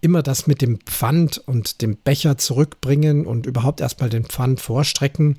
Immer 0.00 0.22
das 0.22 0.46
mit 0.46 0.62
dem 0.62 0.78
Pfand 0.80 1.38
und 1.38 1.82
dem 1.82 1.96
Becher 1.96 2.38
zurückbringen 2.38 3.26
und 3.26 3.46
überhaupt 3.46 3.80
erstmal 3.80 4.10
den 4.10 4.24
Pfand 4.24 4.60
vorstrecken. 4.60 5.38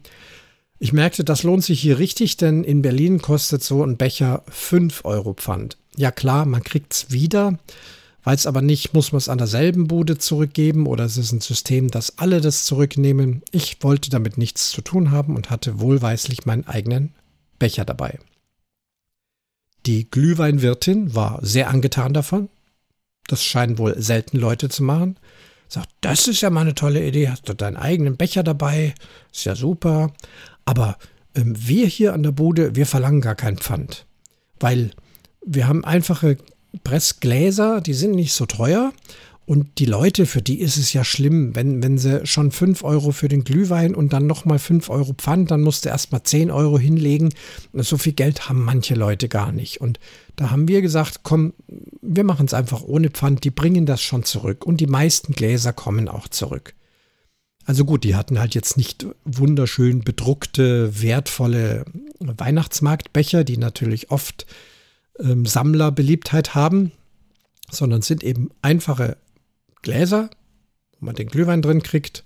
Ich 0.80 0.94
merkte, 0.94 1.24
das 1.24 1.44
lohnt 1.44 1.64
sich 1.64 1.80
hier 1.80 1.98
richtig, 1.98 2.38
denn 2.38 2.64
in 2.64 2.82
Berlin 2.82 3.20
kostet 3.20 3.64
so 3.64 3.84
ein 3.84 3.98
Becher 3.98 4.44
5 4.50 5.06
Euro 5.06 5.34
Pfand. 5.34 5.78
Ja 5.96 6.12
klar, 6.12 6.46
man 6.46 6.64
kriegt 6.64 6.94
es 6.94 7.12
wieder. 7.12 7.58
Weiß 8.28 8.46
aber 8.46 8.62
nicht, 8.62 8.94
muss 8.94 9.14
man 9.14 9.20
es 9.20 9.30
an 9.30 9.38
derselben 9.38 9.88
Bude 9.88 10.18
zurückgeben 10.18 10.86
oder 10.86 11.06
ist 11.06 11.16
es 11.16 11.32
ein 11.32 11.40
System, 11.40 11.90
dass 11.90 12.18
alle 12.18 12.42
das 12.42 12.66
zurücknehmen? 12.66 13.42
Ich 13.52 13.82
wollte 13.84 14.10
damit 14.10 14.38
nichts 14.38 14.70
zu 14.70 14.82
tun 14.82 15.12
haben 15.12 15.38
und 15.38 15.50
hatte 15.50 15.80
wohlweislich 15.80 16.46
meinen 16.46 16.68
eigenen 16.68 17.14
Becher 17.58 17.86
dabei. 17.86 18.20
Die 19.86 20.12
Glühweinwirtin 20.12 21.16
war 21.16 21.40
sehr 21.42 21.70
angetan 21.70 22.14
davon. 22.14 22.50
Das 23.30 23.46
scheinen 23.46 23.78
wohl 23.78 23.96
selten 24.02 24.38
Leute 24.38 24.68
zu 24.68 24.84
machen. 24.84 25.18
Sagt, 25.70 25.88
das 26.02 26.28
ist 26.28 26.42
ja 26.42 26.50
mal 26.50 26.60
eine 26.60 26.76
tolle 26.76 27.08
Idee, 27.08 27.30
hast 27.30 27.48
du 27.48 27.54
deinen 27.54 27.78
eigenen 27.78 28.18
Becher 28.18 28.44
dabei, 28.44 28.94
ist 29.32 29.46
ja 29.46 29.56
super. 29.56 30.12
Aber 30.66 30.98
ähm, 31.34 31.56
wir 31.58 31.88
hier 31.88 32.14
an 32.14 32.24
der 32.24 32.32
Bude, 32.32 32.76
wir 32.76 32.88
verlangen 32.88 33.22
gar 33.22 33.36
kein 33.36 33.58
Pfand, 33.58 34.06
weil 34.60 34.92
wir 35.46 35.66
haben 35.70 35.86
einfache 35.86 36.36
Pressgläser, 36.78 37.82
die 37.82 37.94
sind 37.94 38.12
nicht 38.12 38.34
so 38.34 38.46
teuer. 38.46 38.94
Und 39.48 39.80
die 39.80 39.86
Leute, 39.86 40.26
für 40.26 40.42
die 40.42 40.60
ist 40.60 40.76
es 40.76 40.92
ja 40.92 41.06
schlimm, 41.06 41.56
wenn, 41.56 41.82
wenn 41.82 41.98
sie 41.98 42.26
schon 42.26 42.52
5 42.52 42.84
Euro 42.84 43.12
für 43.12 43.30
den 43.30 43.46
Glühwein 43.46 43.96
und 43.96 44.12
dann 44.12 44.28
nochmal 44.28 44.60
5 44.60 44.90
Euro 44.90 45.14
Pfand, 45.14 45.52
dann 45.52 45.62
musst 45.62 45.86
du 45.86 45.90
erstmal 45.90 46.22
10 46.22 46.52
Euro 46.52 46.78
hinlegen. 46.78 47.30
So 47.72 47.98
viel 47.98 48.12
Geld 48.12 48.50
haben 48.50 48.66
manche 48.66 48.94
Leute 48.94 49.30
gar 49.30 49.54
nicht. 49.54 49.80
Und 49.80 50.02
da 50.36 50.52
haben 50.52 50.68
wir 50.68 50.82
gesagt, 50.82 51.22
komm, 51.24 51.54
wir 52.02 52.26
machen 52.26 52.46
es 52.46 52.54
einfach 52.54 52.84
ohne 52.84 53.10
Pfand, 53.10 53.46
die 53.46 53.50
bringen 53.50 53.86
das 53.86 54.02
schon 54.02 54.24
zurück. 54.24 54.66
Und 54.66 54.82
die 54.82 54.88
meisten 54.88 55.32
Gläser 55.32 55.72
kommen 55.72 56.10
auch 56.10 56.28
zurück. 56.28 56.74
Also 57.64 57.86
gut, 57.86 58.04
die 58.04 58.16
hatten 58.16 58.40
halt 58.40 58.54
jetzt 58.54 58.76
nicht 58.76 59.06
wunderschön 59.24 60.02
bedruckte, 60.02 61.02
wertvolle 61.02 61.86
Weihnachtsmarktbecher, 62.20 63.46
die 63.46 63.58
natürlich 63.58 64.12
oft 64.12 64.46
ähm, 65.20 65.46
Sammlerbeliebtheit 65.46 66.56
haben, 66.56 66.92
sondern 67.70 68.02
sind 68.02 68.24
eben 68.24 68.50
einfache 68.62 69.18
Gläser, 69.82 70.30
wo 71.00 71.06
man 71.06 71.16
den 71.16 71.28
Glühwein 71.28 71.62
drin 71.62 71.84
kriegt 71.84 72.24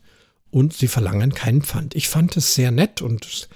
und 0.49 0.73
sie 0.73 0.87
verlangen 0.87 1.33
keinen 1.33 1.61
Pfand. 1.61 1.95
Ich 1.95 2.09
fand 2.09 2.35
es 2.37 2.53
sehr 2.53 2.71
nett 2.71 3.01
und 3.01 3.25
das 3.25 3.49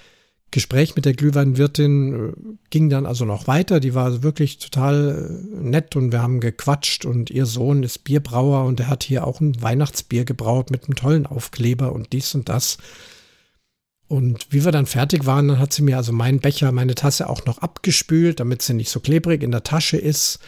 Gespräch 0.50 0.96
mit 0.96 1.04
der 1.04 1.12
Glühweinwirtin 1.12 2.14
äh, 2.14 2.32
ging 2.70 2.88
dann 2.88 3.04
also 3.04 3.24
noch 3.24 3.46
weiter. 3.46 3.80
Die 3.80 3.94
war 3.94 4.22
wirklich 4.22 4.58
total 4.58 5.28
äh, 5.28 5.60
nett 5.60 5.96
und 5.96 6.12
wir 6.12 6.22
haben 6.22 6.40
gequatscht 6.40 7.04
und 7.04 7.30
ihr 7.30 7.46
Sohn 7.46 7.82
ist 7.82 8.04
Bierbrauer 8.04 8.64
und 8.64 8.80
er 8.80 8.88
hat 8.88 9.04
hier 9.04 9.26
auch 9.26 9.40
ein 9.40 9.60
Weihnachtsbier 9.60 10.24
gebraut 10.24 10.70
mit 10.70 10.84
einem 10.84 10.94
tollen 10.94 11.26
Aufkleber 11.26 11.92
und 11.92 12.12
dies 12.12 12.34
und 12.34 12.48
das. 12.48 12.78
Und 14.08 14.46
wie 14.50 14.64
wir 14.64 14.72
dann 14.72 14.86
fertig 14.86 15.26
waren, 15.26 15.48
dann 15.48 15.58
hat 15.58 15.72
sie 15.72 15.82
mir 15.82 15.96
also 15.96 16.12
meinen 16.12 16.38
Becher, 16.38 16.70
meine 16.70 16.94
Tasse 16.94 17.28
auch 17.28 17.44
noch 17.44 17.58
abgespült, 17.58 18.38
damit 18.38 18.62
sie 18.62 18.74
nicht 18.74 18.90
so 18.90 19.00
klebrig 19.00 19.42
in 19.42 19.50
der 19.50 19.64
Tasche 19.64 19.96
ist. 19.96 20.38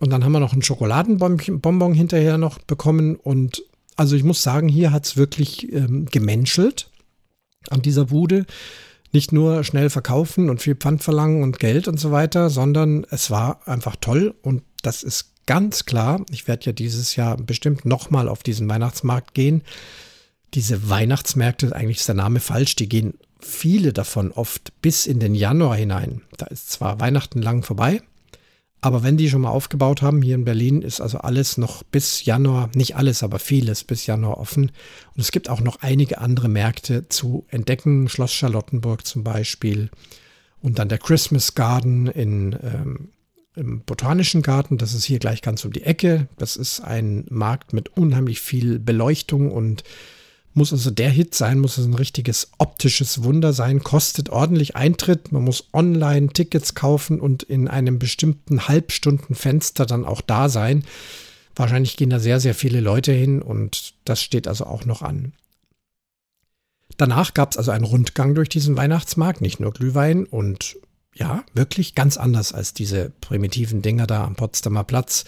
Und 0.00 0.10
dann 0.10 0.24
haben 0.24 0.32
wir 0.32 0.40
noch 0.40 0.52
einen 0.52 0.62
Schokoladenbonbon 0.62 1.94
hinterher 1.94 2.38
noch 2.38 2.58
bekommen. 2.58 3.16
Und 3.16 3.62
also 3.96 4.16
ich 4.16 4.24
muss 4.24 4.42
sagen, 4.42 4.68
hier 4.68 4.92
hat 4.92 5.04
es 5.04 5.16
wirklich 5.16 5.70
ähm, 5.72 6.06
gemenschelt 6.06 6.90
an 7.68 7.82
dieser 7.82 8.06
Bude. 8.06 8.46
Nicht 9.12 9.30
nur 9.30 9.62
schnell 9.62 9.90
verkaufen 9.90 10.48
und 10.48 10.62
viel 10.62 10.74
Pfand 10.74 11.02
verlangen 11.02 11.42
und 11.42 11.58
Geld 11.58 11.88
und 11.88 12.00
so 12.00 12.12
weiter, 12.12 12.48
sondern 12.48 13.06
es 13.10 13.30
war 13.30 13.68
einfach 13.68 13.96
toll. 13.96 14.34
Und 14.40 14.62
das 14.80 15.02
ist 15.02 15.32
ganz 15.44 15.84
klar. 15.84 16.24
Ich 16.30 16.48
werde 16.48 16.64
ja 16.64 16.72
dieses 16.72 17.14
Jahr 17.14 17.36
bestimmt 17.36 17.84
nochmal 17.84 18.26
auf 18.26 18.42
diesen 18.42 18.68
Weihnachtsmarkt 18.70 19.34
gehen 19.34 19.62
diese 20.54 20.88
Weihnachtsmärkte, 20.88 21.74
eigentlich 21.74 21.98
ist 21.98 22.08
der 22.08 22.14
Name 22.14 22.40
falsch, 22.40 22.76
die 22.76 22.88
gehen 22.88 23.14
viele 23.40 23.92
davon 23.92 24.30
oft 24.32 24.72
bis 24.82 25.06
in 25.06 25.18
den 25.18 25.34
Januar 25.34 25.76
hinein. 25.76 26.22
Da 26.36 26.46
ist 26.46 26.70
zwar 26.70 27.00
Weihnachten 27.00 27.42
lang 27.42 27.62
vorbei, 27.62 28.00
aber 28.80 29.04
wenn 29.04 29.16
die 29.16 29.30
schon 29.30 29.42
mal 29.42 29.50
aufgebaut 29.50 30.02
haben, 30.02 30.22
hier 30.22 30.34
in 30.34 30.44
Berlin 30.44 30.82
ist 30.82 31.00
also 31.00 31.18
alles 31.18 31.56
noch 31.56 31.84
bis 31.84 32.24
Januar, 32.24 32.68
nicht 32.74 32.96
alles, 32.96 33.22
aber 33.22 33.38
vieles 33.38 33.84
bis 33.84 34.06
Januar 34.06 34.38
offen. 34.38 34.72
Und 35.14 35.20
es 35.20 35.30
gibt 35.30 35.48
auch 35.48 35.60
noch 35.60 35.82
einige 35.82 36.18
andere 36.18 36.48
Märkte 36.48 37.08
zu 37.08 37.46
entdecken, 37.48 38.08
Schloss 38.08 38.32
Charlottenburg 38.32 39.06
zum 39.06 39.22
Beispiel. 39.22 39.88
Und 40.60 40.80
dann 40.80 40.88
der 40.88 40.98
Christmas 40.98 41.54
Garden 41.54 42.08
in, 42.08 42.56
ähm, 42.60 43.08
im 43.54 43.82
Botanischen 43.82 44.42
Garten, 44.42 44.78
das 44.78 44.94
ist 44.94 45.04
hier 45.04 45.20
gleich 45.20 45.42
ganz 45.42 45.64
um 45.64 45.72
die 45.72 45.84
Ecke. 45.84 46.26
Das 46.36 46.56
ist 46.56 46.80
ein 46.80 47.24
Markt 47.30 47.72
mit 47.72 47.96
unheimlich 47.96 48.40
viel 48.40 48.80
Beleuchtung 48.80 49.52
und 49.52 49.84
muss 50.54 50.72
also 50.72 50.90
der 50.90 51.10
Hit 51.10 51.34
sein, 51.34 51.58
muss 51.58 51.78
es 51.78 51.86
ein 51.86 51.94
richtiges 51.94 52.50
optisches 52.58 53.22
Wunder 53.22 53.52
sein, 53.52 53.82
kostet 53.82 54.30
ordentlich 54.30 54.76
Eintritt, 54.76 55.32
man 55.32 55.42
muss 55.42 55.68
online 55.72 56.28
Tickets 56.28 56.74
kaufen 56.74 57.20
und 57.20 57.42
in 57.42 57.68
einem 57.68 57.98
bestimmten 57.98 58.68
Halbstundenfenster 58.68 59.86
dann 59.86 60.04
auch 60.04 60.20
da 60.20 60.48
sein. 60.48 60.84
Wahrscheinlich 61.54 61.96
gehen 61.96 62.10
da 62.10 62.18
sehr, 62.18 62.40
sehr 62.40 62.54
viele 62.54 62.80
Leute 62.80 63.12
hin 63.12 63.42
und 63.42 63.94
das 64.04 64.22
steht 64.22 64.48
also 64.48 64.66
auch 64.66 64.84
noch 64.84 65.02
an. 65.02 65.32
Danach 66.96 67.34
gab 67.34 67.52
es 67.52 67.56
also 67.56 67.70
einen 67.70 67.84
Rundgang 67.84 68.34
durch 68.34 68.48
diesen 68.48 68.76
Weihnachtsmarkt, 68.76 69.40
nicht 69.40 69.60
nur 69.60 69.72
Glühwein 69.72 70.24
und 70.24 70.76
ja, 71.14 71.44
wirklich 71.54 71.94
ganz 71.94 72.16
anders 72.16 72.52
als 72.52 72.74
diese 72.74 73.12
primitiven 73.20 73.82
Dinger 73.82 74.06
da 74.06 74.24
am 74.24 74.34
Potsdamer 74.34 74.84
Platz 74.84 75.24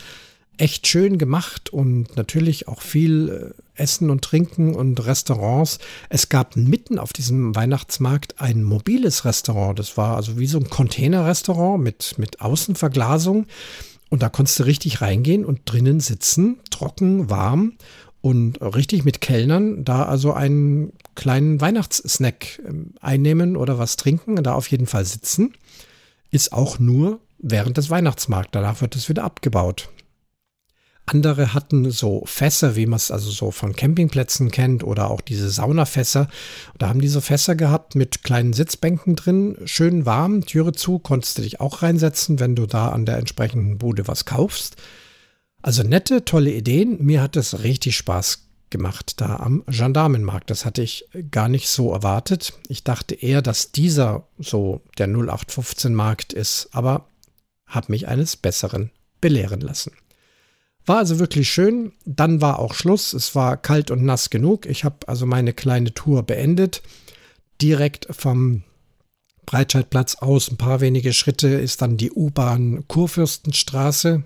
echt 0.56 0.86
schön 0.86 1.18
gemacht 1.18 1.72
und 1.72 2.16
natürlich 2.16 2.68
auch 2.68 2.80
viel 2.80 3.54
äh, 3.58 3.62
Essen 3.76 4.10
und 4.10 4.22
Trinken 4.22 4.74
und 4.74 5.04
Restaurants. 5.04 5.78
Es 6.08 6.28
gab 6.28 6.56
mitten 6.56 6.98
auf 6.98 7.12
diesem 7.12 7.54
Weihnachtsmarkt 7.54 8.40
ein 8.40 8.62
mobiles 8.62 9.24
Restaurant. 9.24 9.78
Das 9.78 9.96
war 9.96 10.16
also 10.16 10.38
wie 10.38 10.46
so 10.46 10.58
ein 10.58 10.70
Containerrestaurant 10.70 11.82
mit, 11.82 12.14
mit 12.18 12.40
Außenverglasung. 12.40 13.46
Und 14.10 14.22
da 14.22 14.28
konntest 14.28 14.58
du 14.60 14.62
richtig 14.64 15.00
reingehen 15.00 15.44
und 15.44 15.62
drinnen 15.64 16.00
sitzen, 16.00 16.60
trocken, 16.70 17.30
warm 17.30 17.72
und 18.20 18.60
richtig 18.62 19.04
mit 19.04 19.20
Kellnern 19.20 19.84
da 19.84 20.04
also 20.04 20.32
einen 20.32 20.92
kleinen 21.14 21.60
Weihnachtssnack 21.60 22.60
ähm, 22.66 22.94
einnehmen 23.00 23.56
oder 23.56 23.78
was 23.78 23.96
trinken, 23.96 24.36
da 24.36 24.54
auf 24.54 24.68
jeden 24.68 24.86
Fall 24.86 25.04
sitzen. 25.04 25.54
Ist 26.30 26.52
auch 26.52 26.78
nur 26.78 27.20
während 27.38 27.76
des 27.76 27.90
Weihnachtsmarkts. 27.90 28.52
Danach 28.52 28.80
wird 28.80 28.96
es 28.96 29.08
wieder 29.08 29.24
abgebaut. 29.24 29.90
Andere 31.06 31.52
hatten 31.52 31.90
so 31.90 32.22
Fässer, 32.24 32.76
wie 32.76 32.86
man 32.86 32.96
es 32.96 33.10
also 33.10 33.30
so 33.30 33.50
von 33.50 33.76
Campingplätzen 33.76 34.50
kennt 34.50 34.82
oder 34.82 35.10
auch 35.10 35.20
diese 35.20 35.50
Saunafässer. 35.50 36.28
Da 36.78 36.88
haben 36.88 37.00
diese 37.00 37.20
Fässer 37.20 37.54
gehabt 37.56 37.94
mit 37.94 38.24
kleinen 38.24 38.54
Sitzbänken 38.54 39.14
drin, 39.14 39.58
schön 39.66 40.06
warm, 40.06 40.46
Türe 40.46 40.72
zu, 40.72 40.98
konntest 40.98 41.38
du 41.38 41.42
dich 41.42 41.60
auch 41.60 41.82
reinsetzen, 41.82 42.40
wenn 42.40 42.56
du 42.56 42.66
da 42.66 42.88
an 42.88 43.04
der 43.04 43.18
entsprechenden 43.18 43.76
Bude 43.76 44.08
was 44.08 44.24
kaufst. 44.24 44.76
Also 45.60 45.82
nette, 45.82 46.24
tolle 46.24 46.52
Ideen. 46.52 47.02
Mir 47.04 47.22
hat 47.22 47.36
es 47.36 47.62
richtig 47.62 47.96
Spaß 47.96 48.44
gemacht 48.70 49.20
da 49.20 49.36
am 49.36 49.62
Gendarmenmarkt. 49.66 50.50
Das 50.50 50.64
hatte 50.64 50.82
ich 50.82 51.06
gar 51.30 51.48
nicht 51.48 51.68
so 51.68 51.92
erwartet. 51.92 52.54
Ich 52.68 52.82
dachte 52.82 53.14
eher, 53.14 53.40
dass 53.40 53.72
dieser 53.72 54.26
so 54.38 54.80
der 54.98 55.06
0815 55.06 55.94
Markt 55.94 56.32
ist, 56.32 56.68
aber 56.72 57.06
habe 57.66 57.92
mich 57.92 58.08
eines 58.08 58.36
Besseren 58.36 58.90
belehren 59.20 59.60
lassen. 59.60 59.92
War 60.86 60.98
also 60.98 61.18
wirklich 61.18 61.50
schön. 61.50 61.92
Dann 62.04 62.40
war 62.40 62.58
auch 62.58 62.74
Schluss. 62.74 63.12
Es 63.12 63.34
war 63.34 63.56
kalt 63.56 63.90
und 63.90 64.04
nass 64.04 64.30
genug. 64.30 64.66
Ich 64.66 64.84
habe 64.84 64.96
also 65.06 65.26
meine 65.26 65.52
kleine 65.52 65.94
Tour 65.94 66.22
beendet. 66.22 66.82
Direkt 67.60 68.06
vom 68.10 68.62
Breitscheidplatz 69.46 70.16
aus, 70.16 70.50
ein 70.50 70.56
paar 70.56 70.80
wenige 70.80 71.12
Schritte, 71.12 71.48
ist 71.48 71.82
dann 71.82 71.96
die 71.96 72.10
U-Bahn 72.12 72.84
Kurfürstenstraße. 72.88 74.24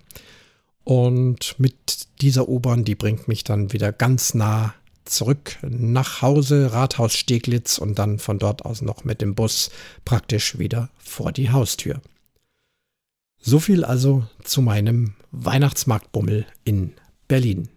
Und 0.84 1.54
mit 1.58 2.08
dieser 2.22 2.48
U-Bahn, 2.48 2.84
die 2.84 2.94
bringt 2.94 3.28
mich 3.28 3.44
dann 3.44 3.72
wieder 3.72 3.92
ganz 3.92 4.34
nah 4.34 4.74
zurück 5.04 5.58
nach 5.62 6.22
Hause, 6.22 6.72
Rathaus 6.72 7.14
Steglitz 7.14 7.78
und 7.78 7.98
dann 7.98 8.18
von 8.18 8.38
dort 8.38 8.64
aus 8.64 8.82
noch 8.82 9.04
mit 9.04 9.20
dem 9.20 9.34
Bus 9.34 9.70
praktisch 10.04 10.58
wieder 10.58 10.90
vor 10.98 11.32
die 11.32 11.50
Haustür. 11.50 12.00
So 13.40 13.58
viel 13.60 13.84
also 13.84 14.24
zu 14.42 14.62
meinem 14.62 15.14
Weihnachtsmarktbummel 15.30 16.46
in 16.64 16.94
Berlin. 17.28 17.68